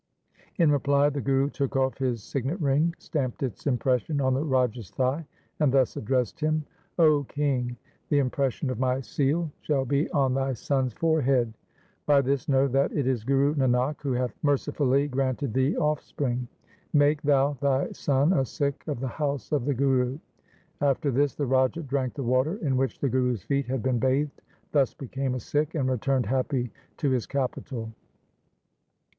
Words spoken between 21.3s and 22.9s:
the Raja drank the water in